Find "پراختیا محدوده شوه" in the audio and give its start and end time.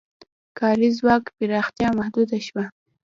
1.37-2.65